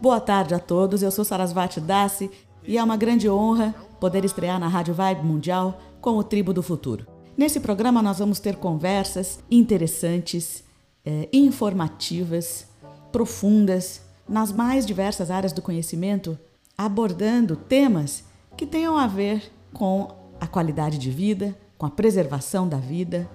[0.00, 2.30] Boa tarde a todos, eu sou Sarasvati Dassi
[2.66, 6.62] e é uma grande honra poder estrear na Rádio Vibe Mundial com o Tribo do
[6.62, 7.06] Futuro.
[7.36, 10.64] Nesse programa nós vamos ter conversas interessantes,
[11.04, 12.66] eh, informativas,
[13.12, 16.38] profundas, nas mais diversas áreas do conhecimento,
[16.78, 18.24] abordando temas
[18.56, 20.08] que tenham a ver com
[20.40, 23.28] a qualidade de vida, com a preservação da vida,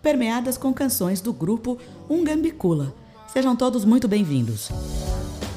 [0.00, 1.78] permeadas com canções do grupo
[2.08, 2.94] Ungambicula.
[3.26, 4.70] Sejam todos muito bem-vindos.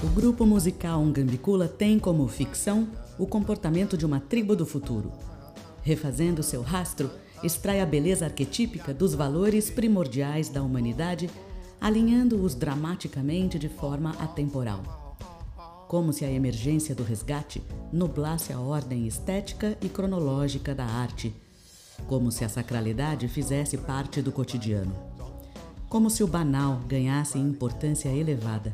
[0.03, 5.11] O grupo musical Ungambicula tem como ficção o comportamento de uma tribo do futuro.
[5.81, 7.09] Refazendo seu rastro,
[7.43, 11.29] extrai a beleza arquetípica dos valores primordiais da humanidade,
[11.81, 15.17] alinhando-os dramaticamente de forma atemporal.
[15.87, 21.33] Como se a emergência do resgate nublasse a ordem estética e cronológica da arte
[22.07, 24.93] como se a sacralidade fizesse parte do cotidiano,
[25.87, 28.73] como se o banal ganhasse importância elevada,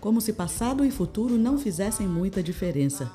[0.00, 3.12] como se passado e futuro não fizessem muita diferença.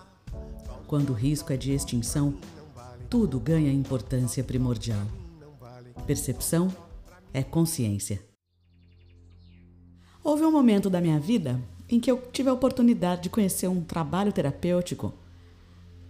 [0.85, 2.35] Quando o risco é de extinção,
[3.09, 5.05] tudo ganha importância primordial.
[6.05, 6.71] Percepção
[7.33, 8.23] é consciência.
[10.23, 11.59] Houve um momento da minha vida
[11.89, 15.13] em que eu tive a oportunidade de conhecer um trabalho terapêutico.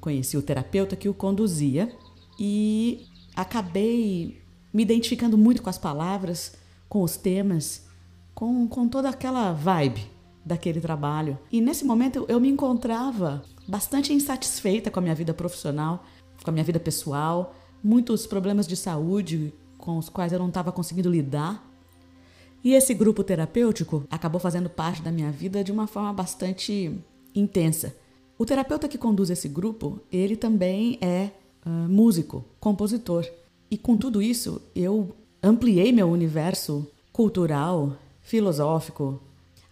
[0.02, 1.94] Conheci o terapeuta que o conduzia
[2.38, 4.42] e acabei
[4.74, 6.54] me identificando muito com as palavras,
[6.90, 7.86] com os temas,
[8.34, 10.15] com, com toda aquela vibe
[10.46, 11.38] daquele trabalho.
[11.52, 16.06] E nesse momento eu me encontrava bastante insatisfeita com a minha vida profissional,
[16.44, 20.72] com a minha vida pessoal, muitos problemas de saúde com os quais eu não estava
[20.72, 21.64] conseguindo lidar.
[22.64, 26.96] E esse grupo terapêutico acabou fazendo parte da minha vida de uma forma bastante
[27.34, 27.96] intensa.
[28.38, 31.30] O terapeuta que conduz esse grupo, ele também é
[31.66, 33.26] uh, músico, compositor.
[33.70, 39.22] E com tudo isso, eu ampliei meu universo cultural, filosófico,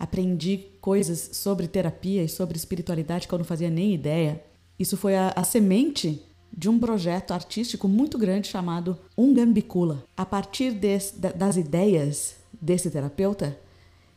[0.03, 4.43] aprendi coisas sobre terapia e sobre espiritualidade que eu não fazia nem ideia.
[4.77, 6.21] Isso foi a, a semente
[6.55, 10.03] de um projeto artístico muito grande chamado Ungambicula.
[10.15, 13.57] A partir des, das ideias desse terapeuta,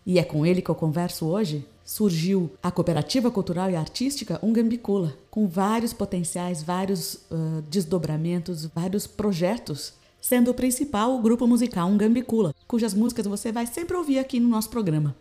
[0.04, 5.16] e é com ele que eu converso hoje, surgiu a Cooperativa Cultural e Artística Ungambicula,
[5.30, 12.54] com vários potenciais, vários uh, desdobramentos, vários projetos, sendo o principal o grupo musical Ungambicula,
[12.66, 15.14] cujas músicas você vai sempre ouvir aqui no nosso programa.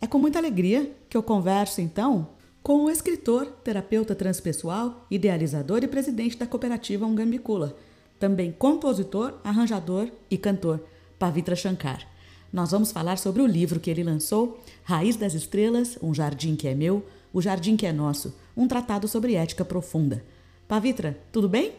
[0.00, 2.28] É com muita alegria que eu converso, então,
[2.62, 7.76] com o escritor, terapeuta transpessoal, idealizador e presidente da cooperativa Ungambicula,
[8.18, 10.80] também compositor, arranjador e cantor,
[11.18, 12.06] Pavitra Shankar.
[12.52, 16.68] Nós vamos falar sobre o livro que ele lançou, Raiz das Estrelas, Um Jardim que
[16.68, 20.24] é Meu, O Jardim que é Nosso, um tratado sobre ética profunda.
[20.68, 21.72] Pavitra, tudo bem?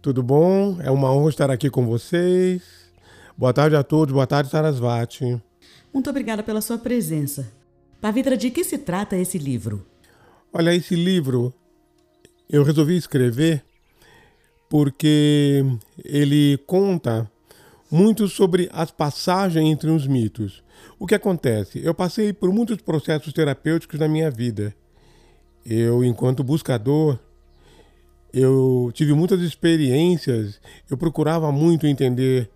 [0.00, 2.62] Tudo bom, é uma honra estar aqui com vocês.
[3.36, 5.42] Boa tarde a todos, boa tarde, Sarasvati.
[5.94, 7.52] Muito obrigada pela sua presença.
[8.00, 9.86] Pavitra, de que se trata esse livro?
[10.52, 11.54] Olha, esse livro
[12.50, 13.64] eu resolvi escrever
[14.68, 15.64] porque
[16.04, 17.30] ele conta
[17.88, 20.64] muito sobre as passagens entre os mitos.
[20.98, 21.80] O que acontece?
[21.84, 24.74] Eu passei por muitos processos terapêuticos na minha vida.
[25.64, 27.20] Eu, enquanto buscador,
[28.32, 32.50] eu tive muitas experiências, eu procurava muito entender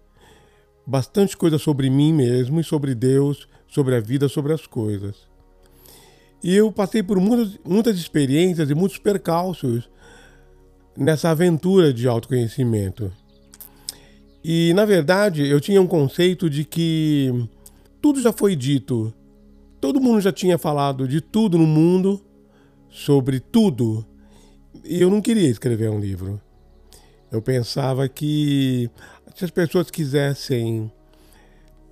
[0.89, 5.17] bastante coisa sobre mim mesmo e sobre Deus, sobre a vida, sobre as coisas.
[6.43, 9.87] E eu passei por muitas, muitas experiências e muitos percalços
[10.97, 13.13] nessa aventura de autoconhecimento.
[14.43, 17.47] E, na verdade, eu tinha um conceito de que
[18.01, 19.13] tudo já foi dito.
[19.83, 22.19] Todo mundo já tinha falado de tudo no mundo,
[22.89, 24.07] sobre tudo.
[24.83, 26.41] E eu não queria escrever um livro.
[27.31, 28.91] Eu pensava que
[29.39, 30.91] se as pessoas quisessem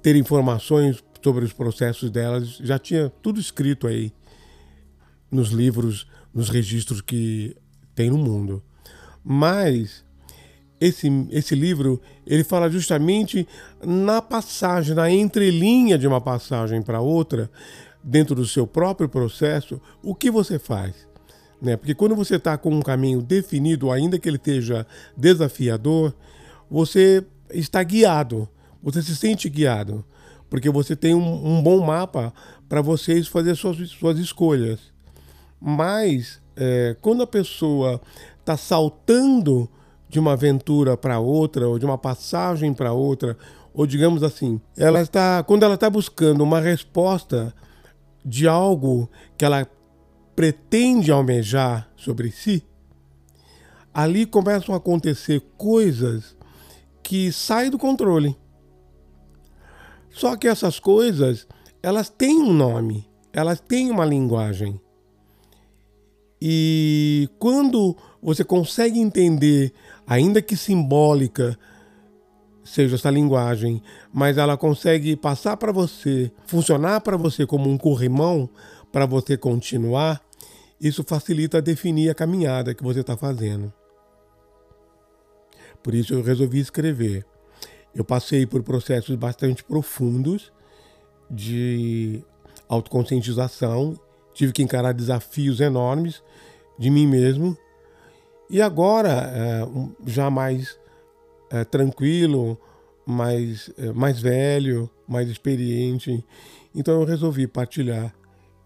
[0.03, 4.12] ter informações sobre os processos delas, já tinha tudo escrito aí
[5.31, 7.57] nos livros, nos registros que
[7.95, 8.61] tem no mundo.
[9.23, 10.05] Mas
[10.81, 13.47] esse, esse livro ele fala justamente
[13.81, 17.49] na passagem, na entrelinha de uma passagem para outra,
[18.03, 21.07] dentro do seu próprio processo, o que você faz.
[21.63, 21.77] Né?
[21.77, 24.84] Porque quando você está com um caminho definido, ainda que ele esteja
[25.16, 26.13] desafiador,
[26.69, 28.48] você está guiado,
[28.83, 30.04] você se sente guiado,
[30.48, 32.33] porque você tem um, um bom mapa
[32.69, 34.81] para vocês fazer suas, suas escolhas.
[35.60, 38.01] Mas é, quando a pessoa
[38.41, 39.69] está saltando
[40.09, 43.37] de uma aventura para outra, ou de uma passagem para outra,
[43.75, 47.53] ou digamos assim, ela está quando ela está buscando uma resposta
[48.25, 49.69] de algo que ela
[50.34, 52.63] pretende almejar sobre si,
[53.93, 56.35] ali começam a acontecer coisas
[57.07, 58.37] que saem do controle.
[60.11, 61.47] Só que essas coisas,
[61.81, 64.81] elas têm um nome, elas têm uma linguagem.
[66.43, 69.73] E quando você consegue entender,
[70.05, 71.57] ainda que simbólica,
[72.65, 73.81] seja essa linguagem,
[74.13, 78.51] mas ela consegue passar para você, funcionar para você como um corrimão
[78.91, 80.21] para você continuar,
[80.81, 83.73] isso facilita definir a caminhada que você está fazendo.
[85.86, 87.24] Por isso eu resolvi escrever.
[87.94, 90.53] Eu passei por processos bastante profundos
[91.30, 92.24] de
[92.68, 93.97] autoconscientização,
[94.34, 96.24] tive que encarar desafios enormes
[96.77, 97.56] de mim mesmo.
[98.50, 99.65] E agora, é,
[100.04, 100.77] já mais
[101.53, 102.60] é, tranquilo,
[103.06, 106.27] mais, é, mais velho, mais experiente,
[106.74, 108.12] então eu resolvi partilhar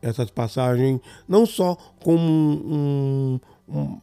[0.00, 3.38] essas passagens, não só como um,
[3.68, 4.00] um, um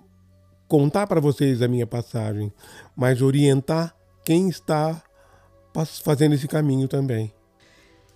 [0.68, 2.52] contar para vocês a minha passagem,
[2.96, 5.02] mas orientar quem está
[6.04, 7.34] fazendo esse caminho também.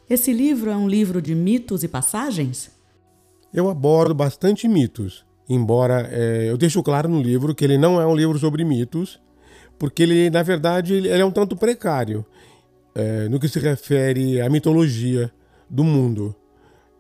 [0.10, 2.72] Esse livro é um livro de mitos e passagens?
[3.54, 8.06] Eu abordo bastante mitos, embora é, eu deixo claro no livro que ele não é
[8.06, 9.22] um livro sobre mitos,
[9.80, 12.26] porque ele, na verdade, ele é um tanto precário
[12.94, 15.32] é, no que se refere à mitologia
[15.70, 16.36] do mundo.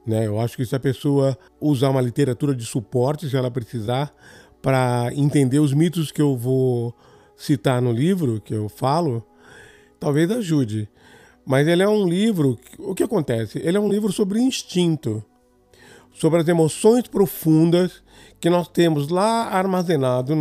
[0.05, 0.25] Né?
[0.25, 4.13] Eu acho que se a pessoa usar uma literatura de suporte, se ela precisar,
[4.61, 6.93] para entender os mitos que eu vou
[7.35, 9.25] citar no livro, que eu falo,
[9.99, 10.87] talvez ajude.
[11.45, 12.57] Mas ele é um livro.
[12.77, 13.59] O que acontece?
[13.63, 15.23] Ele é um livro sobre instinto,
[16.13, 18.03] sobre as emoções profundas
[18.39, 20.35] que nós temos lá armazenado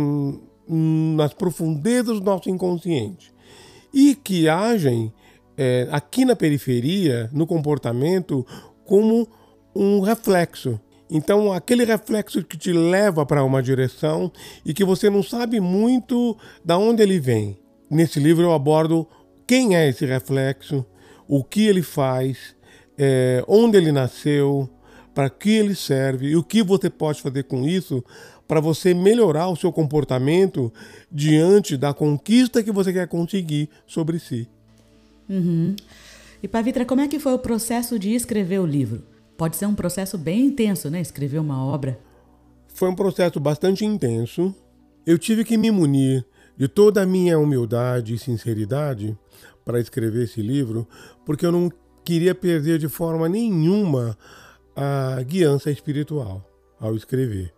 [0.67, 3.33] nas profundezas do nosso inconsciente
[3.93, 5.11] e que agem
[5.57, 8.45] é, aqui na periferia, no comportamento,
[8.85, 9.27] como
[9.75, 10.79] um reflexo.
[11.13, 14.31] Então, aquele reflexo que te leva para uma direção
[14.65, 17.59] e que você não sabe muito da onde ele vem.
[17.89, 19.05] Nesse livro eu abordo
[19.45, 20.85] quem é esse reflexo,
[21.27, 22.55] o que ele faz,
[22.97, 24.69] é, onde ele nasceu,
[25.13, 28.01] para que ele serve e o que você pode fazer com isso
[28.47, 30.71] para você melhorar o seu comportamento
[31.11, 34.47] diante da conquista que você quer conseguir sobre si.
[35.29, 35.75] Uhum.
[36.41, 39.10] E Pavitra, como é que foi o processo de escrever o livro?
[39.41, 41.01] Pode ser um processo bem intenso, né?
[41.01, 41.99] Escrever uma obra.
[42.75, 44.53] Foi um processo bastante intenso.
[45.03, 46.23] Eu tive que me munir
[46.55, 49.17] de toda a minha humildade e sinceridade
[49.65, 50.87] para escrever esse livro,
[51.25, 51.71] porque eu não
[52.05, 54.15] queria perder de forma nenhuma
[54.75, 56.47] a guiança espiritual
[56.79, 57.51] ao escrever.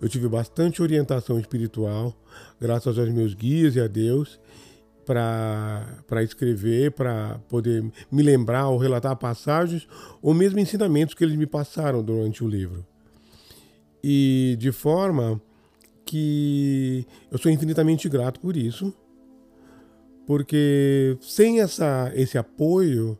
[0.00, 2.12] Eu tive bastante orientação espiritual,
[2.60, 4.40] graças aos meus guias e a Deus,
[5.04, 9.86] para escrever, para poder me lembrar ou relatar passagens
[10.22, 12.84] ou mesmo ensinamentos que eles me passaram durante o livro.
[14.02, 15.40] E de forma
[16.04, 18.94] que eu sou infinitamente grato por isso,
[20.26, 23.18] porque sem essa, esse apoio,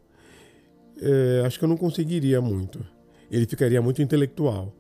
[1.01, 2.85] é, acho que eu não conseguiria muito.
[3.31, 4.75] Ele ficaria muito intelectual.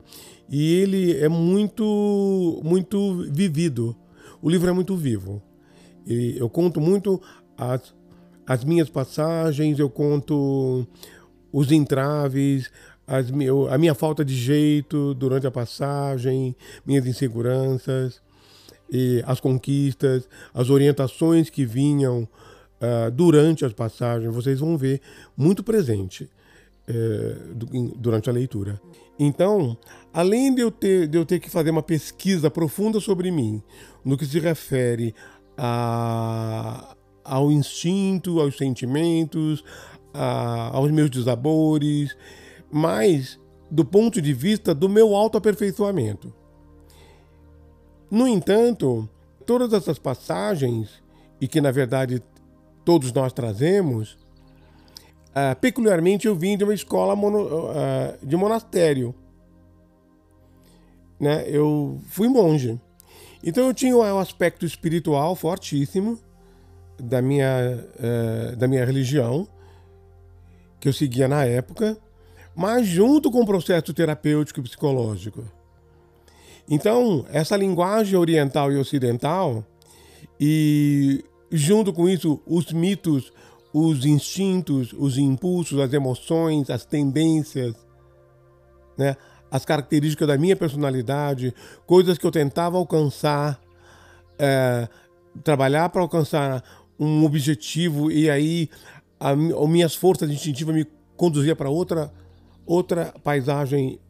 [0.48, 3.96] E ele é muito, muito vivido.
[4.42, 5.42] O livro é muito vivo.
[6.06, 7.20] E eu conto muito
[7.56, 7.94] as,
[8.46, 10.86] as minhas passagens, eu conto
[11.52, 12.70] os entraves,
[13.06, 13.26] as,
[13.70, 16.56] a minha falta de jeito durante a passagem,
[16.86, 18.22] minhas inseguranças,
[18.90, 22.28] e as conquistas, as orientações que vinham
[22.80, 25.00] uh, durante as passagens, vocês vão ver
[25.36, 26.28] muito presente
[26.88, 27.54] uh,
[27.96, 28.80] durante a leitura.
[29.18, 29.76] Então,
[30.12, 33.62] além de eu, ter, de eu ter que fazer uma pesquisa profunda sobre mim,
[34.04, 35.14] no que se refere
[35.56, 36.94] a,
[37.24, 39.64] ao instinto, aos sentimentos,
[40.12, 42.16] a, aos meus desabores,
[42.70, 43.38] mas
[43.70, 46.32] do ponto de vista do meu autoaperfeiçoamento.
[48.10, 49.08] No entanto,
[49.44, 51.02] todas essas passagens,
[51.40, 52.22] e que na verdade
[52.84, 54.16] todos nós trazemos,
[55.30, 59.14] uh, peculiarmente eu vim de uma escola mono, uh, de monastério.
[61.18, 61.44] Né?
[61.48, 62.80] Eu fui monge.
[63.44, 66.18] Então eu tinha um aspecto espiritual fortíssimo
[66.98, 69.46] da minha, uh, da minha religião,
[70.80, 71.98] que eu seguia na época,
[72.56, 75.44] mas junto com o processo terapêutico e psicológico.
[76.68, 79.62] Então, essa linguagem oriental e ocidental,
[80.40, 83.30] e junto com isso, os mitos,
[83.72, 87.74] os instintos, os impulsos, as emoções, as tendências,
[88.96, 89.16] né?
[89.54, 91.54] As características da minha personalidade,
[91.86, 93.60] coisas que eu tentava alcançar,
[94.36, 94.88] é,
[95.44, 96.60] trabalhar para alcançar
[96.98, 98.68] um objetivo e aí
[99.20, 100.84] a, as minhas forças instintivas me
[101.16, 102.12] conduzia para outra
[102.66, 104.00] outra paisagem,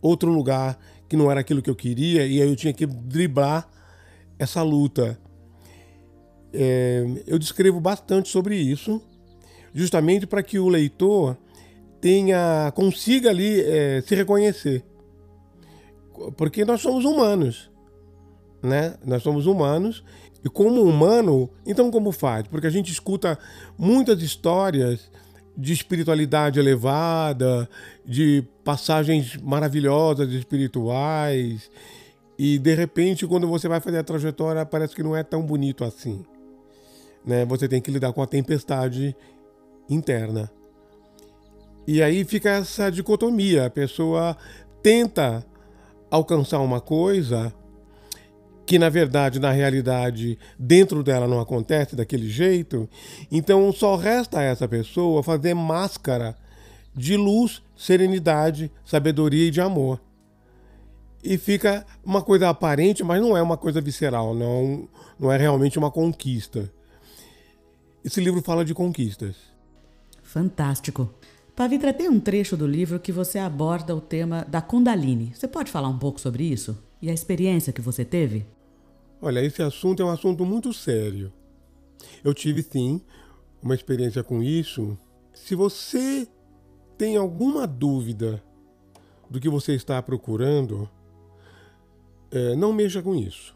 [0.00, 0.78] outro lugar
[1.08, 3.68] que não era aquilo que eu queria e aí eu tinha que driblar
[4.38, 5.18] essa luta.
[6.52, 9.02] É, eu descrevo bastante sobre isso,
[9.74, 11.36] justamente para que o leitor
[12.00, 14.91] tenha consiga ali é, se reconhecer.
[16.36, 17.70] Porque nós somos humanos,
[18.62, 18.94] né?
[19.04, 20.04] Nós somos humanos
[20.44, 22.46] e como humano, então como faz?
[22.48, 23.38] Porque a gente escuta
[23.78, 25.10] muitas histórias
[25.56, 27.68] de espiritualidade elevada,
[28.04, 31.70] de passagens maravilhosas espirituais,
[32.38, 35.84] e de repente, quando você vai fazer a trajetória, parece que não é tão bonito
[35.84, 36.24] assim.
[37.24, 37.44] Né?
[37.44, 39.14] Você tem que lidar com a tempestade
[39.88, 40.50] interna.
[41.86, 44.36] E aí fica essa dicotomia: a pessoa
[44.82, 45.46] tenta
[46.12, 47.52] alcançar uma coisa
[48.66, 52.88] que na verdade, na realidade, dentro dela não acontece daquele jeito,
[53.30, 56.36] então só resta a essa pessoa fazer máscara
[56.94, 60.00] de luz, serenidade, sabedoria e de amor.
[61.24, 64.88] E fica uma coisa aparente, mas não é uma coisa visceral, não,
[65.18, 66.70] não é realmente uma conquista.
[68.04, 69.36] Esse livro fala de conquistas.
[70.22, 71.10] Fantástico.
[71.54, 75.32] Pavitra, tem um trecho do livro que você aborda o tema da Kundalini.
[75.34, 76.82] Você pode falar um pouco sobre isso?
[77.00, 78.46] E a experiência que você teve?
[79.20, 81.30] Olha, esse assunto é um assunto muito sério.
[82.24, 83.02] Eu tive sim
[83.62, 84.98] uma experiência com isso.
[85.34, 86.26] Se você
[86.96, 88.42] tem alguma dúvida
[89.28, 90.88] do que você está procurando,
[92.30, 93.54] é, não mexa com isso.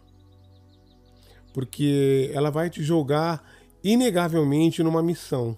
[1.54, 3.42] Porque ela vai te jogar
[3.82, 5.56] inegavelmente numa missão.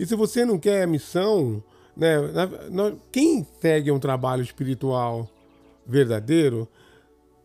[0.00, 1.62] E se você não quer missão,
[1.94, 2.16] né,
[3.12, 5.28] quem segue um trabalho espiritual
[5.86, 6.66] verdadeiro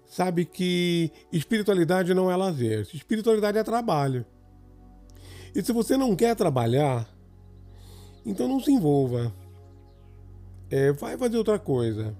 [0.05, 4.25] sabe que espiritualidade não é lazer, espiritualidade é trabalho.
[5.53, 7.05] E se você não quer trabalhar,
[8.25, 9.35] então não se envolva.
[10.69, 12.15] É, vai fazer outra coisa.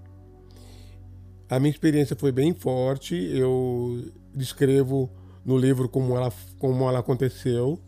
[1.49, 3.15] A minha experiência foi bem forte.
[3.15, 5.09] Eu descrevo
[5.45, 7.79] no livro como ela, como ela aconteceu,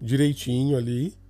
[0.00, 1.20] direitinho ali.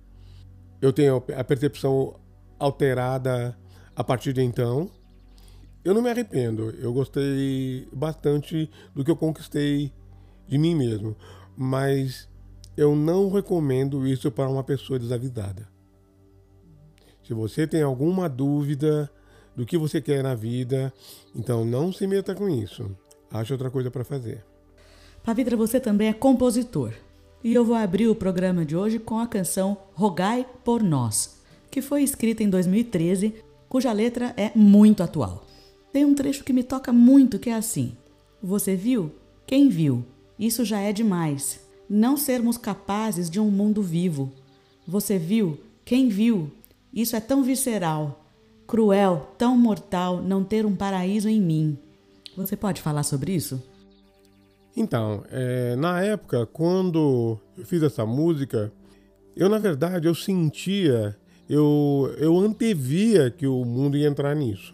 [0.83, 2.19] Eu tenho a percepção
[2.59, 3.57] alterada
[3.95, 4.91] a partir de então.
[5.81, 6.71] Eu não me arrependo.
[6.71, 9.93] Eu gostei bastante do que eu conquistei
[10.45, 11.15] de mim mesmo.
[11.55, 12.27] Mas
[12.75, 15.69] eu não recomendo isso para uma pessoa desavisada.
[17.25, 19.09] Se você tem alguma dúvida
[19.55, 20.91] do que você quer na vida,
[21.33, 22.93] então não se meta com isso.
[23.31, 24.43] Ache outra coisa para fazer.
[25.23, 26.93] Pavitra, você também é compositor.
[27.43, 31.81] E eu vou abrir o programa de hoje com a canção Rogai por Nós, que
[31.81, 33.33] foi escrita em 2013,
[33.67, 35.45] cuja letra é muito atual.
[35.91, 37.97] Tem um trecho que me toca muito que é assim:
[38.41, 39.11] Você viu?
[39.45, 40.05] Quem viu?
[40.39, 41.59] Isso já é demais.
[41.89, 44.31] Não sermos capazes de um mundo vivo.
[44.87, 45.59] Você viu?
[45.83, 46.49] Quem viu?
[46.93, 48.25] Isso é tão visceral,
[48.65, 51.77] cruel, tão mortal não ter um paraíso em mim.
[52.37, 53.61] Você pode falar sobre isso?
[54.75, 58.71] Então, é, na época, quando eu fiz essa música,
[59.35, 61.15] eu na verdade eu sentia,
[61.47, 64.73] eu, eu antevia que o mundo ia entrar nisso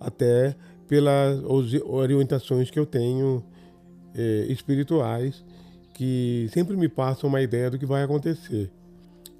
[0.00, 0.54] até
[0.86, 1.40] pelas
[1.84, 3.42] orientações que eu tenho
[4.14, 5.44] é, espirituais,
[5.94, 8.70] que sempre me passam uma ideia do que vai acontecer.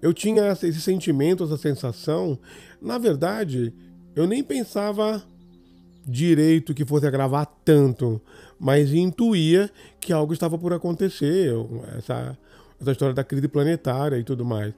[0.01, 2.39] Eu tinha esse sentimento, essa sensação.
[2.81, 3.75] Na verdade,
[4.15, 5.23] eu nem pensava
[6.07, 8.21] direito que fosse agravar tanto,
[8.59, 9.71] mas intuía
[10.01, 11.53] que algo estava por acontecer,
[11.97, 12.37] essa,
[12.81, 14.75] essa história da crise planetária e tudo mais.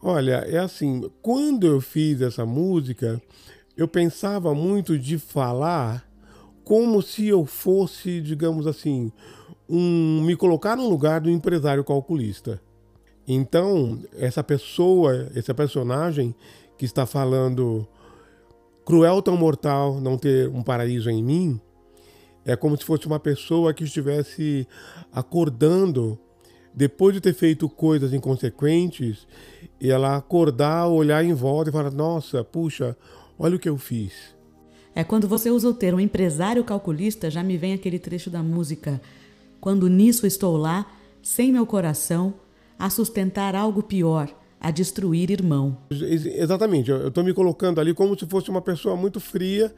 [0.00, 3.22] Olha, é assim, quando eu fiz essa música,
[3.76, 6.04] eu pensava muito de falar
[6.64, 9.12] como se eu fosse, digamos assim,
[9.68, 12.60] um, me colocar no lugar do empresário calculista.
[13.26, 16.34] Então, essa pessoa, esse personagem
[16.76, 17.86] que está falando
[18.84, 21.60] cruel tão mortal não ter um paraíso em mim,
[22.44, 24.66] é como se fosse uma pessoa que estivesse
[25.12, 26.18] acordando
[26.74, 29.26] depois de ter feito coisas inconsequentes,
[29.80, 32.96] e ela acordar, olhar em volta e falar: Nossa, puxa,
[33.38, 34.12] Olha o que eu fiz.
[34.94, 39.00] É quando você usa o termo empresário calculista, já me vem aquele trecho da música.
[39.60, 40.86] Quando nisso estou lá,
[41.20, 42.34] sem meu coração,
[42.78, 44.28] a sustentar algo pior,
[44.62, 45.76] a destruir irmão.
[45.90, 49.74] Exatamente, eu estou me colocando ali como se fosse uma pessoa muito fria,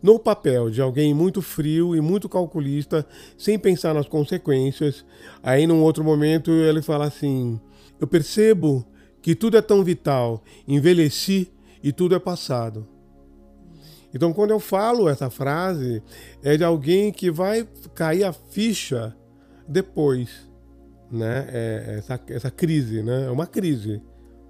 [0.00, 3.04] no papel de alguém muito frio e muito calculista,
[3.36, 5.04] sem pensar nas consequências.
[5.42, 7.60] Aí, num outro momento, ele fala assim:
[8.00, 8.86] Eu percebo
[9.20, 11.52] que tudo é tão vital, envelheci
[11.82, 12.86] e tudo é passado.
[14.14, 16.00] Então, quando eu falo essa frase,
[16.44, 19.14] é de alguém que vai cair a ficha
[19.66, 20.48] depois,
[21.10, 21.46] né?
[21.48, 23.26] É essa, essa crise, né?
[23.26, 24.00] É uma crise.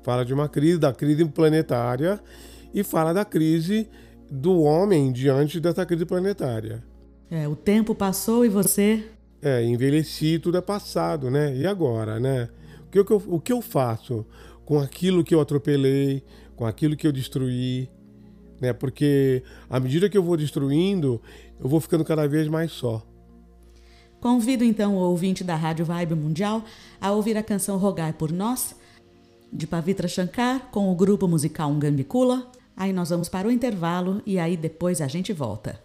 [0.08, 2.18] Fala de uma crise, da crise planetária
[2.72, 3.86] e fala da crise
[4.30, 6.82] do homem diante dessa crise planetária.
[7.30, 9.04] É, o tempo passou e você.
[9.42, 11.54] É, envelheci, tudo é passado, né?
[11.54, 12.48] E agora, né?
[12.86, 14.24] O que, eu, o que eu faço?
[14.68, 16.22] com aquilo que eu atropelei,
[16.54, 17.88] com aquilo que eu destruí,
[18.60, 18.74] né?
[18.74, 21.22] Porque à medida que eu vou destruindo,
[21.58, 23.02] eu vou ficando cada vez mais só.
[24.20, 26.62] Convido então o ouvinte da Rádio Vibe Mundial
[27.00, 28.74] a ouvir a canção Rogai por Nós,
[29.52, 32.50] de Pavitra Shankar, com o grupo musical Ungambicula.
[32.76, 35.80] Aí nós vamos para o intervalo e aí depois a gente volta.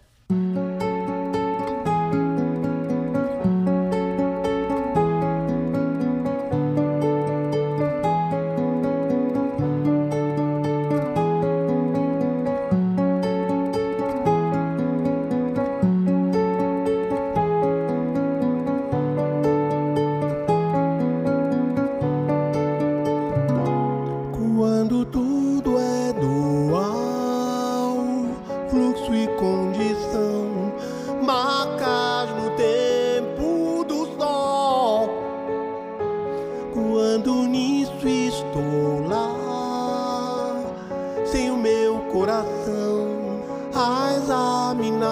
[42.14, 43.42] coração
[43.74, 45.08] a examinar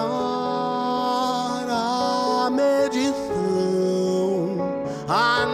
[1.69, 3.33] a medição.
[5.09, 5.45] A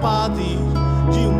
[0.00, 0.56] padre
[1.12, 1.39] de um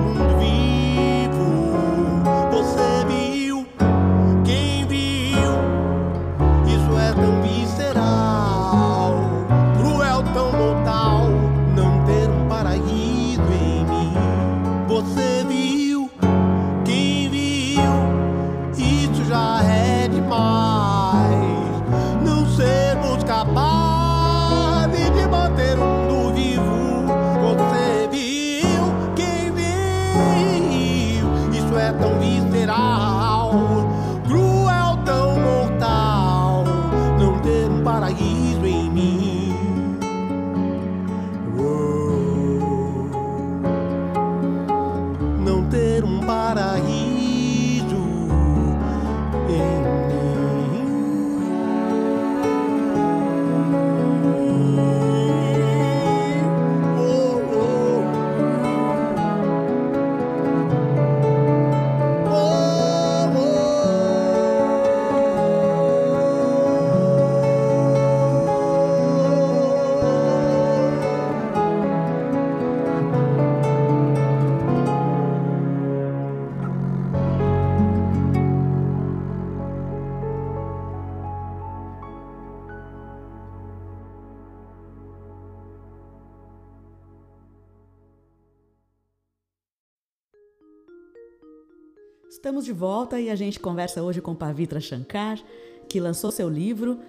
[92.70, 95.42] de volta e a gente conversa hoje com Pavitra Shankar,
[95.88, 97.00] que lançou seu livro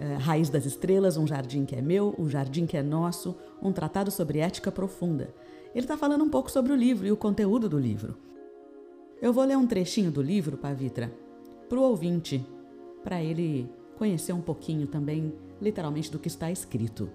[0.00, 3.70] eh, Raiz das Estrelas, Um Jardim que é Meu, Um Jardim que é Nosso, um
[3.70, 5.32] tratado sobre ética profunda.
[5.72, 8.16] Ele está falando um pouco sobre o livro e o conteúdo do livro.
[9.22, 11.12] Eu vou ler um trechinho do livro, Pavitra,
[11.68, 12.44] para o ouvinte,
[13.04, 15.32] para ele conhecer um pouquinho também,
[15.62, 17.08] literalmente, do que está escrito.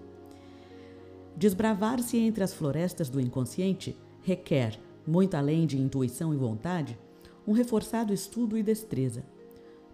[1.36, 6.98] Desbravar-se entre as florestas do inconsciente requer, muito além de intuição e vontade,
[7.48, 9.24] um reforçado estudo e destreza.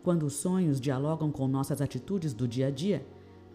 [0.03, 3.05] Quando os sonhos dialogam com nossas atitudes do dia a dia,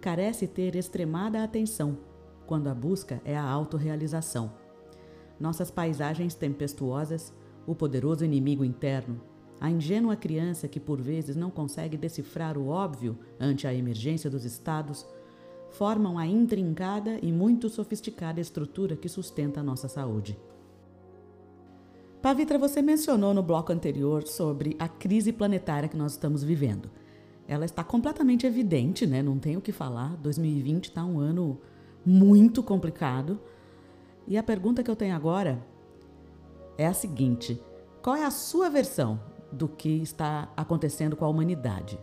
[0.00, 1.96] carece ter extremada atenção,
[2.46, 4.52] quando a busca é a autorrealização.
[5.40, 7.32] Nossas paisagens tempestuosas,
[7.66, 9.20] o poderoso inimigo interno,
[9.60, 14.44] a ingênua criança que por vezes não consegue decifrar o óbvio ante a emergência dos
[14.44, 15.06] estados,
[15.70, 20.38] formam a intrincada e muito sofisticada estrutura que sustenta a nossa saúde.
[22.24, 26.90] Pavitra, você mencionou no bloco anterior sobre a crise planetária que nós estamos vivendo.
[27.46, 29.22] Ela está completamente evidente, né?
[29.22, 30.16] Não tem o que falar.
[30.16, 31.60] 2020 está um ano
[32.02, 33.38] muito complicado.
[34.26, 35.62] E a pergunta que eu tenho agora
[36.78, 37.60] é a seguinte:
[38.02, 39.20] qual é a sua versão
[39.52, 42.00] do que está acontecendo com a humanidade?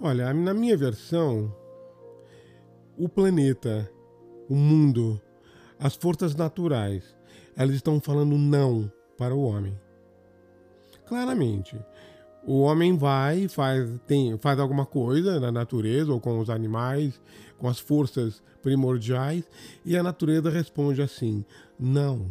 [0.00, 1.54] Olha, na minha versão,
[2.98, 3.88] o planeta,
[4.50, 5.20] o mundo,
[5.78, 7.16] as forças naturais,
[7.58, 9.76] elas estão falando não para o homem.
[11.06, 11.76] Claramente.
[12.46, 17.20] O homem vai faz, tem, faz alguma coisa na natureza ou com os animais,
[17.58, 19.44] com as forças primordiais,
[19.84, 21.44] e a natureza responde assim:
[21.78, 22.30] não.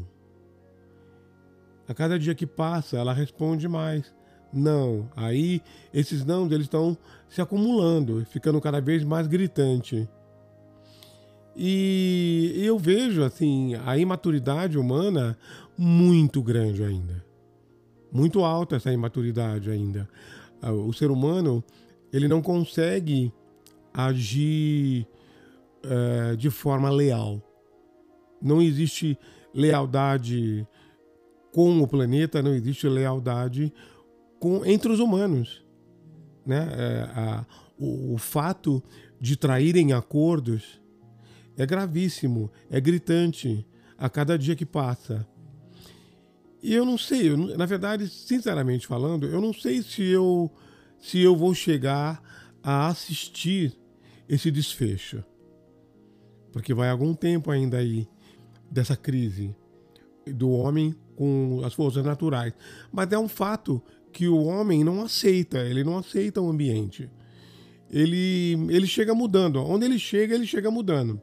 [1.89, 4.15] A cada dia que passa, ela responde mais.
[4.51, 5.09] Não.
[5.13, 5.61] Aí,
[5.93, 10.07] esses não, eles estão se acumulando, ficando cada vez mais gritante.
[11.59, 15.35] E eu vejo assim a imaturidade humana
[15.75, 17.25] muito grande ainda.
[18.11, 20.07] Muito alta essa imaturidade ainda.
[20.61, 21.63] Ah, o ser humano,
[22.13, 23.33] ele não consegue
[23.91, 25.07] agir
[25.83, 27.41] é, de forma leal.
[28.39, 29.17] Não existe
[29.51, 30.67] lealdade
[31.51, 33.73] com o planeta, não existe lealdade
[34.39, 35.65] com, entre os humanos.
[36.45, 36.69] Né?
[36.71, 37.45] É, a,
[37.79, 38.83] o, o fato
[39.19, 40.79] de traírem acordos
[41.57, 43.65] é gravíssimo, é gritante
[43.97, 45.27] a cada dia que passa.
[46.61, 50.51] E eu não sei, eu, na verdade, sinceramente falando, eu não sei se eu
[50.99, 52.21] se eu vou chegar
[52.63, 53.77] a assistir
[54.27, 55.23] esse desfecho.
[56.51, 58.07] Porque vai algum tempo ainda aí
[58.69, 59.55] dessa crise
[60.25, 62.53] do homem com as forças naturais.
[62.91, 67.09] Mas é um fato que o homem não aceita, ele não aceita o ambiente.
[67.89, 69.63] Ele, ele chega mudando.
[69.63, 71.21] Onde ele chega, ele chega mudando.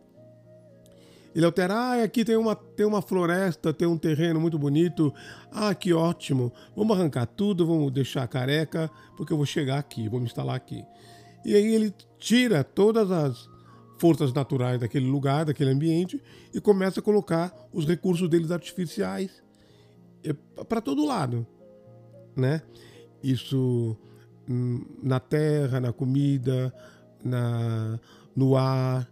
[1.34, 5.12] Ele altera, ah, aqui tem uma, tem uma floresta, tem um terreno muito bonito.
[5.50, 6.52] Ah, que ótimo.
[6.76, 10.84] Vamos arrancar tudo, vamos deixar careca, porque eu vou chegar aqui, vou me instalar aqui.
[11.44, 13.48] E aí ele tira todas as
[13.98, 19.42] forças naturais daquele lugar, daquele ambiente, e começa a colocar os recursos deles artificiais
[20.68, 21.46] para todo lado,
[22.36, 22.62] né?
[23.22, 23.96] Isso
[24.48, 26.72] hum, na terra, na comida,
[27.22, 27.98] na,
[28.34, 29.08] no ar.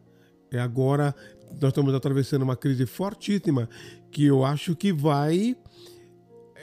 [0.51, 1.15] E agora
[1.61, 3.69] nós estamos atravessando uma crise fortíssima
[4.11, 5.57] que eu acho que vai.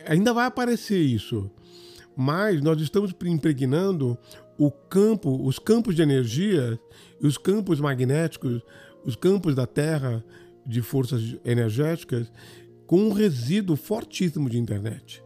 [0.08, 1.50] Ainda vai aparecer isso.
[2.16, 4.18] Mas nós estamos impregnando
[4.58, 6.80] o campo, os campos de energia,
[7.22, 8.62] os campos magnéticos,
[9.06, 10.24] os campos da Terra
[10.66, 12.32] de forças energéticas
[12.86, 15.24] com um resíduo fortíssimo de internet.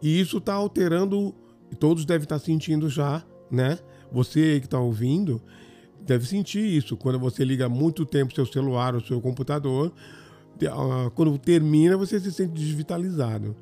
[0.00, 1.34] E isso está alterando,
[1.80, 3.78] todos devem estar tá sentindo já, né?
[4.12, 5.42] Você que está ouvindo,
[6.08, 6.96] deve sentir isso.
[6.96, 9.92] Quando você liga muito tempo seu celular ou seu computador,
[10.66, 13.54] ah, quando termina, você se sente desvitalizado.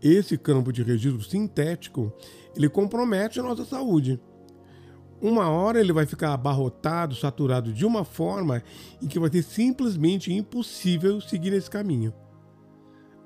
[0.00, 2.12] Esse campo de registro sintético,
[2.56, 4.20] ele compromete a nossa saúde.
[5.20, 8.62] Uma hora ele vai ficar abarrotado, saturado de uma forma
[9.00, 12.12] em que vai ser simplesmente impossível seguir esse caminho.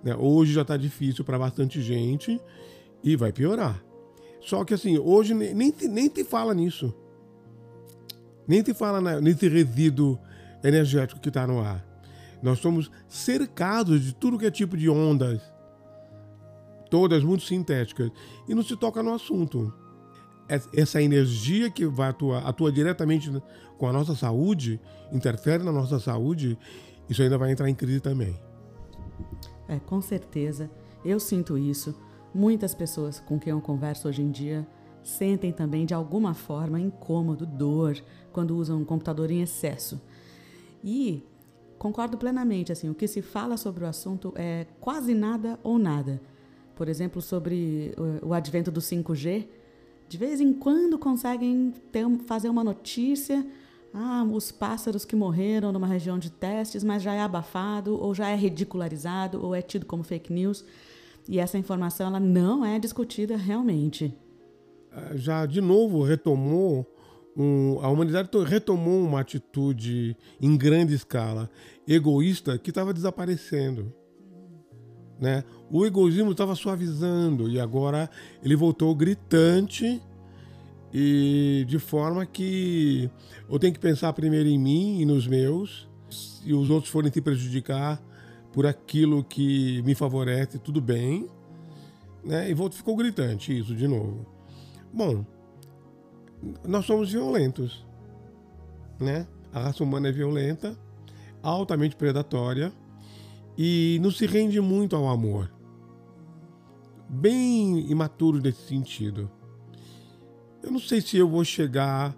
[0.03, 0.15] Né?
[0.15, 2.41] Hoje já está difícil para bastante gente
[3.03, 3.83] e vai piorar.
[4.43, 6.95] Só que assim, hoje nem, nem te fala nisso
[8.47, 10.19] nem te fala na, nesse resíduo
[10.63, 11.85] energético que está no ar.
[12.43, 15.41] Nós somos cercados de tudo que é tipo de ondas,
[16.91, 18.11] todas muito sintéticas,
[18.49, 19.73] e não se toca no assunto.
[20.73, 23.33] Essa energia que vai atuar, atua diretamente
[23.77, 24.81] com a nossa saúde,
[25.13, 26.57] interfere na nossa saúde,
[27.09, 28.39] isso ainda vai entrar em crise também.
[29.69, 30.71] É, com certeza.
[31.05, 31.95] Eu sinto isso.
[32.33, 34.67] Muitas pessoas com quem eu converso hoje em dia
[35.07, 37.97] sentem também de alguma forma incômodo, dor
[38.33, 40.01] quando usam um computador em excesso.
[40.83, 41.23] E
[41.79, 46.21] concordo plenamente, assim, o que se fala sobre o assunto é quase nada ou nada.
[46.75, 49.47] Por exemplo, sobre o advento do 5G,
[50.09, 53.47] de vez em quando conseguem ter, fazer uma notícia,
[53.95, 58.29] ah, os pássaros que morreram numa região de testes, mas já é abafado, ou já
[58.29, 60.65] é ridicularizado, ou é tido como fake news.
[61.29, 64.15] E essa informação ela não é discutida realmente
[65.15, 66.87] já de novo retomou
[67.37, 71.51] um, a humanidade retomou uma atitude em grande escala
[71.87, 73.93] egoísta que estava desaparecendo.
[75.21, 75.45] Né?
[75.71, 78.09] O egoísmo estava suavizando e agora
[78.43, 80.01] ele voltou gritante
[80.93, 83.11] e de forma que
[83.51, 85.89] eu tenho que pensar primeiro em mim e nos meus.
[86.09, 88.03] Se os outros forem se prejudicar,
[88.53, 91.29] por aquilo que me favorece, tudo bem.
[92.25, 92.51] Né?
[92.51, 94.36] E volta, ficou gritante isso de novo.
[94.97, 95.27] Bom,
[96.67, 97.85] nós somos violentos.
[98.99, 99.27] Né?
[99.53, 100.75] A raça humana é violenta,
[101.43, 102.73] altamente predatória
[103.59, 105.53] e não se rende muito ao amor.
[107.11, 109.31] Bem imaturo nesse sentido.
[110.63, 112.17] Eu não sei se eu vou chegar.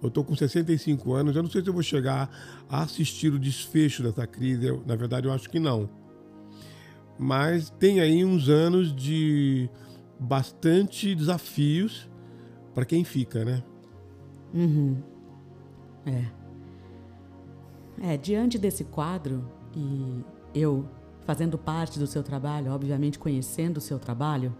[0.00, 2.30] Eu estou com 65 anos, eu não sei se eu vou chegar
[2.66, 4.64] a assistir o desfecho dessa crise.
[4.64, 5.86] Eu, na verdade, eu acho que não.
[7.18, 9.68] Mas tem aí uns anos de
[10.18, 12.08] bastante desafios
[12.74, 13.62] para quem fica, né?
[14.54, 15.02] Uhum.
[16.06, 16.24] É.
[18.12, 20.24] É, diante desse quadro, e
[20.54, 20.88] eu
[21.24, 24.54] fazendo parte do seu trabalho, obviamente conhecendo o seu trabalho,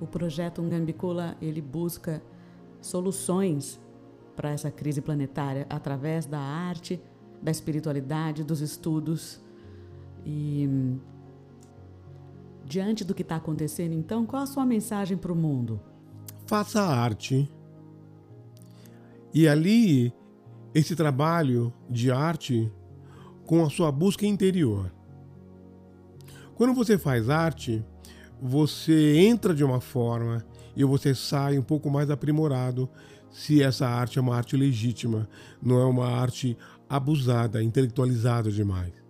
[0.00, 2.22] o projeto Ungambicula ele busca
[2.80, 3.80] soluções
[4.36, 7.00] para essa crise planetária através da arte,
[7.42, 9.40] da espiritualidade, dos estudos.
[10.24, 10.68] E
[12.66, 15.80] diante do que está acontecendo, então, qual a sua mensagem para o mundo?
[16.46, 17.50] Faça arte.
[19.32, 20.12] E ali,
[20.74, 22.70] esse trabalho de arte
[23.46, 24.92] com a sua busca interior.
[26.54, 27.84] Quando você faz arte,
[28.40, 32.88] você entra de uma forma e você sai um pouco mais aprimorado
[33.30, 35.28] se essa arte é uma arte legítima,
[35.62, 36.56] não é uma arte
[36.88, 39.05] abusada, intelectualizada demais.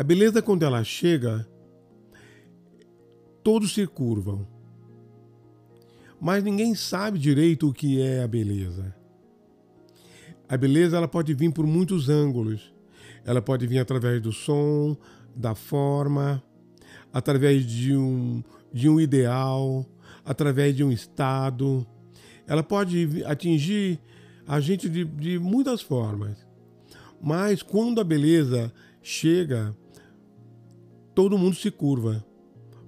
[0.00, 1.46] A beleza, quando ela chega,
[3.44, 4.48] todos se curvam.
[6.18, 8.96] Mas ninguém sabe direito o que é a beleza.
[10.48, 12.72] A beleza ela pode vir por muitos ângulos.
[13.26, 14.96] Ela pode vir através do som,
[15.36, 16.42] da forma,
[17.12, 19.84] através de um, de um ideal,
[20.24, 21.86] através de um estado.
[22.46, 24.00] Ela pode atingir
[24.48, 26.38] a gente de, de muitas formas.
[27.20, 29.76] Mas quando a beleza chega,
[31.14, 32.24] todo mundo se curva,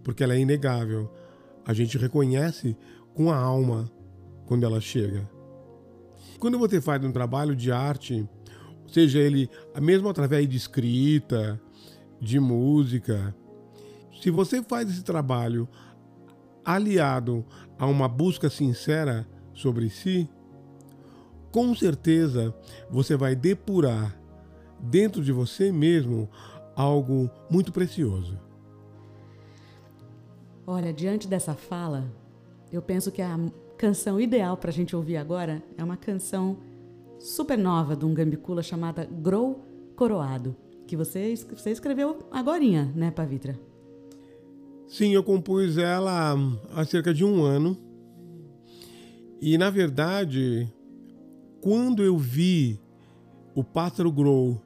[0.03, 1.13] porque ela é inegável.
[1.65, 2.77] A gente reconhece
[3.15, 3.91] com a alma
[4.47, 5.29] quando ela chega.
[6.39, 8.29] Quando você faz um trabalho de arte,
[8.89, 9.49] seja ele
[9.81, 11.61] mesmo através de escrita,
[12.21, 13.35] de música.
[14.21, 15.69] Se você faz esse trabalho
[16.65, 17.45] aliado
[17.79, 20.29] a uma busca sincera sobre si,
[21.51, 22.55] com certeza
[22.91, 24.19] você vai depurar
[24.81, 26.29] dentro de você mesmo
[26.75, 28.39] algo muito precioso.
[30.67, 32.05] Olha, diante dessa fala,
[32.71, 33.39] eu penso que a
[33.77, 36.59] canção ideal para a gente ouvir agora é uma canção
[37.19, 39.65] super nova de um gambicula chamada Grow
[39.97, 40.57] Coroado
[40.93, 43.59] que você, você escreveu agorinha, né, Pavitra?
[44.87, 46.37] Sim, eu compus ela
[46.71, 47.75] há cerca de um ano.
[49.41, 50.71] E, na verdade,
[51.63, 52.79] quando eu vi
[53.55, 54.61] o pássaro Grow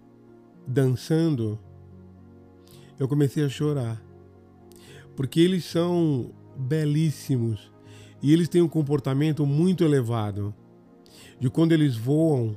[0.67, 1.57] dançando,
[2.99, 4.03] eu comecei a chorar.
[5.15, 7.73] Porque eles são belíssimos
[8.23, 10.55] e eles têm um comportamento muito elevado.
[11.39, 12.57] De quando eles voam,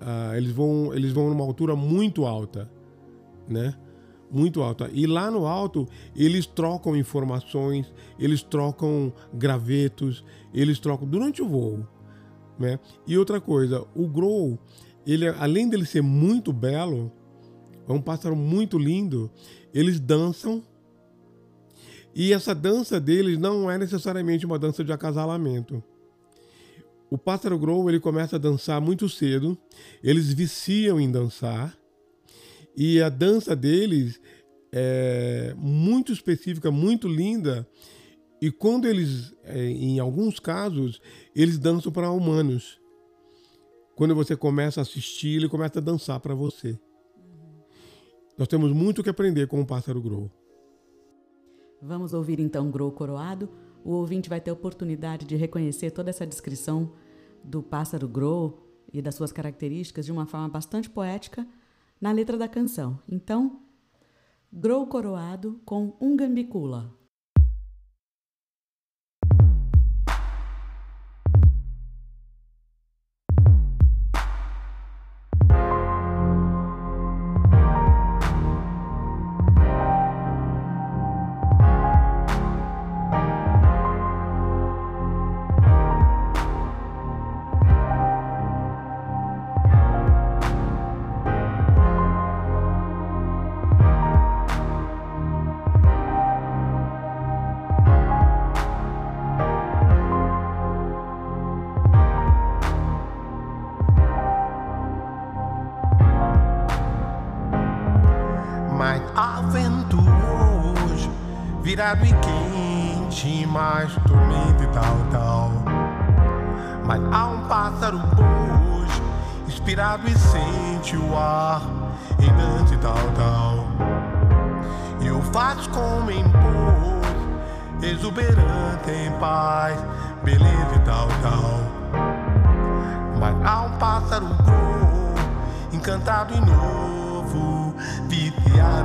[0.00, 2.70] uh, eles vão eles vão numa altura muito alta
[3.48, 3.74] né?
[4.30, 4.90] Muito alta.
[4.92, 11.86] E lá no alto, eles trocam informações, eles trocam gravetos, eles trocam durante o voo,
[12.58, 12.78] né?
[13.06, 14.58] E outra coisa, o grow,
[15.06, 17.12] ele além dele ser muito belo,
[17.86, 19.30] é um pássaro muito lindo,
[19.74, 20.62] eles dançam.
[22.14, 25.82] E essa dança deles não é necessariamente uma dança de acasalamento.
[27.10, 29.58] O pássaro grow ele começa a dançar muito cedo,
[30.02, 31.76] eles viciam em dançar
[32.76, 34.20] e a dança deles
[34.72, 37.68] é muito específica, muito linda.
[38.40, 41.00] E quando eles, é, em alguns casos,
[41.34, 42.80] eles dançam para humanos.
[43.94, 46.76] Quando você começa a assistir, ele começa a dançar para você.
[48.36, 50.30] Nós temos muito que aprender com o pássaro grow.
[51.80, 53.48] Vamos ouvir então Grow Coroado.
[53.84, 56.92] O ouvinte vai ter oportunidade de reconhecer toda essa descrição
[57.44, 61.46] do pássaro grow e das suas características de uma forma bastante poética
[62.00, 62.98] na letra da canção.
[63.08, 63.60] Então,
[64.52, 66.92] Grow Coroado com Ungambicula.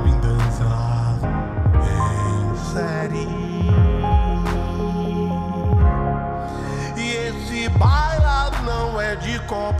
[0.04, 0.64] Vingança
[1.74, 3.28] é série,
[6.96, 9.79] e esse bailar não é de copo.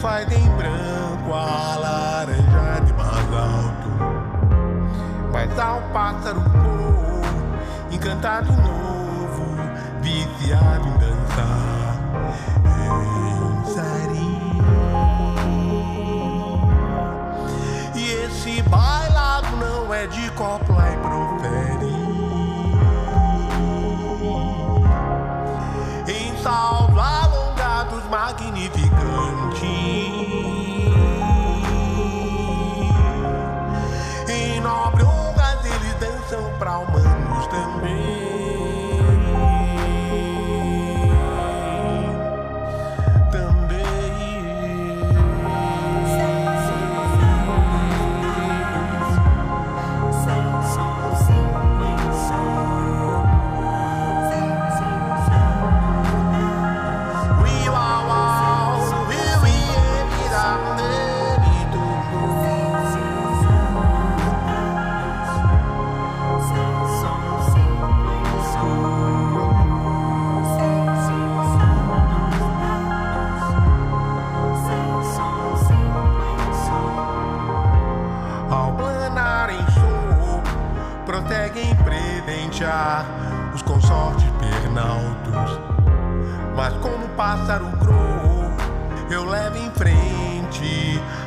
[0.00, 3.88] faz em branco a laranja de mais alto.
[5.32, 9.56] Mas há um pássaro cor, encantado novo,
[10.00, 11.96] viciado em dançar.
[12.64, 14.38] Em sari.
[17.94, 21.27] E esse bailado não é de copla e pro
[37.58, 38.17] Me.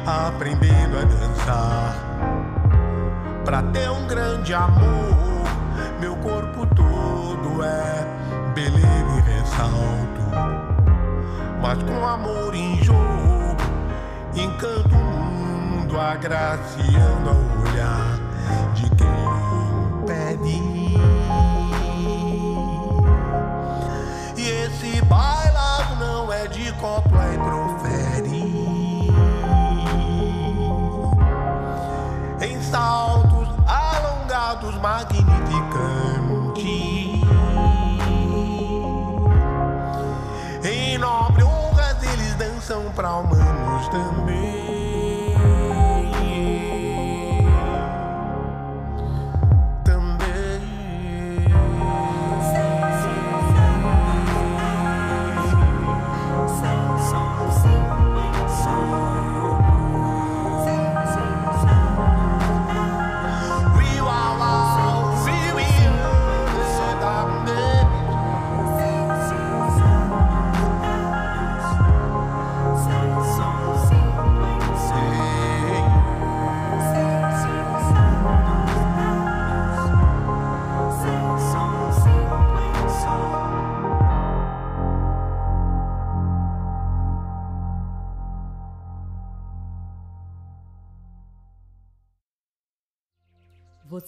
[0.05, 1.95] aprendendo a dançar.
[3.45, 5.43] Pra ter um grande amor,
[5.99, 8.05] meu corpo todo é
[8.53, 8.87] beleza
[9.17, 10.21] e ressalto.
[11.61, 13.57] Mas com amor em jogo,
[14.35, 17.60] encanto o mundo, agraciando ao
[43.91, 44.30] them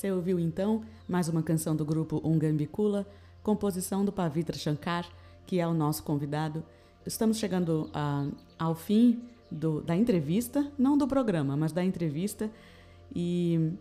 [0.04, 3.08] Você ouviu então mais uma canção do grupo Ungambicula,
[3.42, 5.08] composição do Pavitra Shankar,
[5.46, 6.62] que é o nosso convidado.
[7.06, 12.52] Estamos chegando uh, ao fim do, da entrevista, não do programa, mas da entrevista,
[13.16, 13.72] e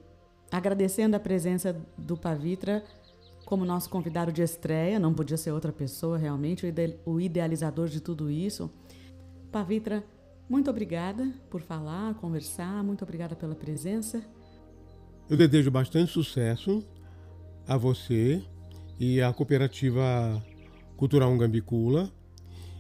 [0.49, 2.85] agradecendo a presença do Pavitra
[3.45, 6.65] como nosso convidado de estreia, não podia ser outra pessoa realmente,
[7.05, 8.71] o idealizador de tudo isso.
[9.51, 10.05] Pavitra,
[10.49, 14.23] muito obrigada por falar, conversar, muito obrigada pela presença.
[15.31, 16.85] Eu desejo bastante sucesso
[17.67, 18.43] a você
[18.99, 20.43] e à cooperativa
[20.97, 22.11] Cultural Ungambicula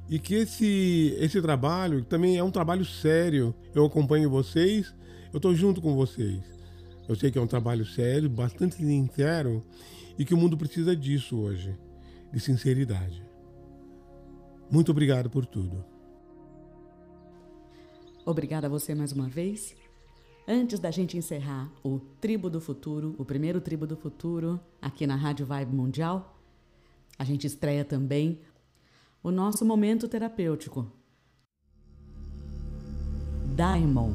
[0.08, 3.54] e que esse, esse trabalho também é um trabalho sério.
[3.74, 4.94] Eu acompanho vocês,
[5.32, 6.42] eu estou junto com vocês.
[7.08, 9.64] Eu sei que é um trabalho sério, bastante sincero
[10.18, 11.76] e que o mundo precisa disso hoje,
[12.32, 13.24] de sinceridade.
[14.70, 15.84] Muito obrigado por tudo.
[18.24, 19.74] Obrigada a você mais uma vez.
[20.46, 25.14] Antes da gente encerrar o Tribo do Futuro, o primeiro Tribo do Futuro, aqui na
[25.14, 26.36] Rádio Vibe Mundial,
[27.16, 28.40] a gente estreia também
[29.22, 30.90] o nosso momento terapêutico.
[33.54, 34.12] Daimon.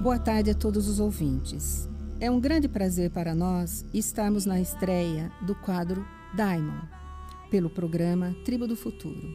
[0.00, 1.86] Boa tarde a todos os ouvintes.
[2.22, 6.82] É um grande prazer para nós estarmos na estreia do quadro Daimon,
[7.50, 9.26] pelo programa Tribo do Futuro.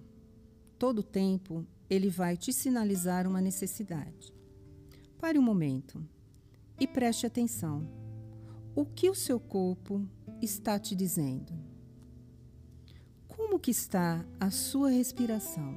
[0.78, 4.34] todo tempo ele vai te sinalizar uma necessidade.
[5.18, 6.06] Pare um momento
[6.80, 7.90] e preste atenção.
[8.76, 10.06] O que o seu corpo
[10.42, 11.69] está te dizendo?
[13.50, 15.76] Como que está a sua respiração?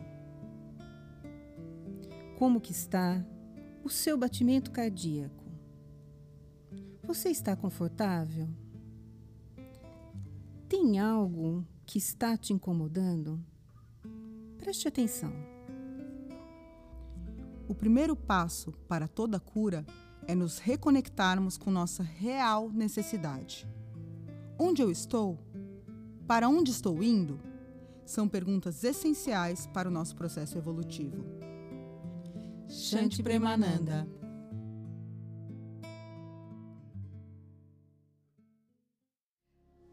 [2.39, 3.25] Como que está
[3.83, 5.43] o seu batimento cardíaco?
[7.03, 8.47] Você está confortável?
[10.69, 13.43] Tem algo que está te incomodando?
[14.59, 15.33] Preste atenção.
[17.67, 19.87] O primeiro passo para toda cura
[20.27, 23.67] é nos reconectarmos com nossa real necessidade.
[24.59, 25.39] Onde eu estou?
[26.27, 27.52] Para onde estou indo?
[28.05, 31.25] São perguntas essenciais para o nosso processo evolutivo.
[32.69, 34.09] Shanti Premananda.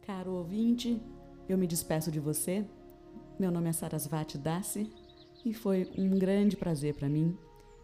[0.06, 1.02] Caro ouvinte,
[1.48, 2.66] eu me despeço de você.
[3.40, 4.92] Meu nome é Sarasvati Dasi
[5.46, 7.38] e foi um grande prazer para mim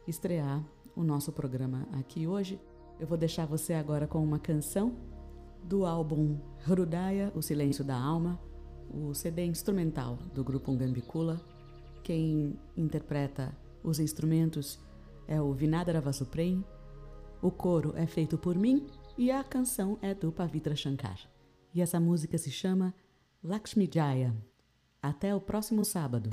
[0.07, 0.63] estrear
[0.95, 2.59] o nosso programa aqui hoje.
[2.99, 4.95] Eu vou deixar você agora com uma canção
[5.63, 8.39] do álbum Hrudaya, O Silêncio da Alma,
[8.95, 11.41] o CD instrumental do grupo Ungambicula.
[12.03, 14.79] Quem interpreta os instrumentos
[15.27, 16.63] é o Vinadara Vasuprem,
[17.41, 18.87] o coro é feito por mim
[19.17, 21.19] e a canção é do Pavitra Shankar.
[21.73, 22.93] E essa música se chama
[23.43, 24.35] Lakshmi Jaya.
[25.01, 26.29] Até o próximo sábado.